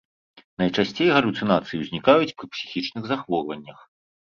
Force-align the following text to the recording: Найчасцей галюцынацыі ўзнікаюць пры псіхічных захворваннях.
Найчасцей 0.61 1.11
галюцынацыі 1.17 1.83
ўзнікаюць 1.85 2.35
пры 2.37 2.45
псіхічных 2.57 3.03
захворваннях. 3.15 3.91